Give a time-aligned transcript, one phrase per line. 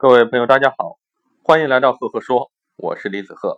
[0.00, 0.96] 各位朋友，大家好，
[1.42, 3.56] 欢迎来到赫赫说，我是李子赫。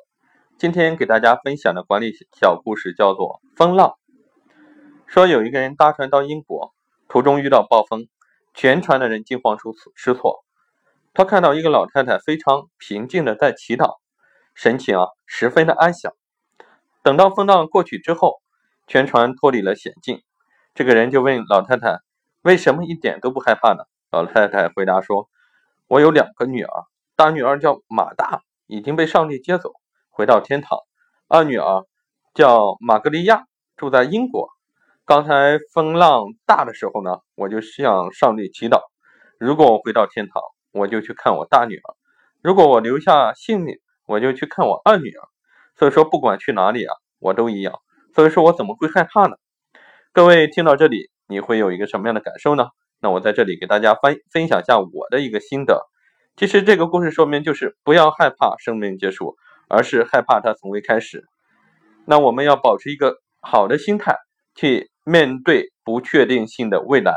[0.56, 3.88] 今天给大家分享的管理小故事叫做《风浪》。
[5.06, 6.72] 说有一个人搭船到英国，
[7.10, 8.08] 途中遇到暴风，
[8.54, 9.64] 全船的人惊慌失
[9.94, 10.42] 失措。
[11.12, 13.98] 他看到一个老太太非常平静的在祈祷，
[14.54, 16.10] 神情啊十分的安详。
[17.02, 18.40] 等到风浪过去之后，
[18.86, 20.22] 全船脱离了险境。
[20.74, 21.98] 这个人就问老太太
[22.40, 25.28] ：“为什么一点都不害怕呢？”老太太回答说。
[25.90, 26.70] 我有两个女儿，
[27.16, 29.72] 大女儿叫马大，已经被上帝接走，
[30.08, 30.78] 回到天堂；
[31.26, 31.84] 二女儿
[32.32, 33.42] 叫玛格丽亚，
[33.76, 34.48] 住在英国。
[35.04, 38.82] 刚才风浪大的时候呢，我就向上帝祈祷，
[39.36, 41.96] 如果我回到天堂，我就去看我大女儿；
[42.40, 43.74] 如果我留下性命，
[44.06, 45.28] 我就去看我二女儿。
[45.74, 47.74] 所以说，不管去哪里啊，我都一样。
[48.14, 49.34] 所以说我怎么会害怕呢？
[50.12, 52.68] 各位听到这里，你会有一个什么样的感受呢？
[53.02, 55.89] 那我在这里给大家分分享一下我的一个心得。
[56.40, 59.36] 其实这个故事说明就是不要害怕生命结束，
[59.68, 61.26] 而是害怕它从未开始。
[62.06, 64.16] 那我们要保持一个好的心态
[64.54, 67.12] 去面对不确定性的未来，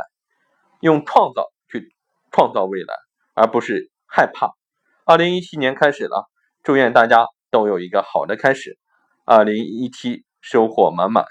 [0.82, 1.96] 用创造去
[2.34, 2.94] 创造未来，
[3.34, 4.52] 而不是害怕。
[5.06, 6.30] 二零一七年开始了，
[6.62, 8.78] 祝愿大家都有一个好的开始。
[9.24, 11.24] 二零一七收获满满。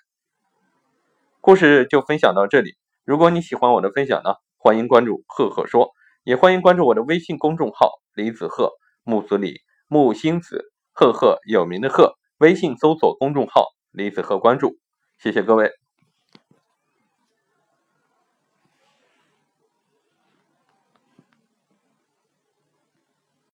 [1.43, 2.73] 故事就分享到这里。
[3.05, 5.91] 如果你喜欢我的分享呢，欢迎关注赫赫说，
[6.25, 8.71] 也欢迎关注我的微信公众号李子赫
[9.03, 9.57] 木子李
[9.89, 14.79] 木星子赫赫有名的赫，微信搜索公众号李子赫关注，
[15.19, 15.82] 谢谢各位。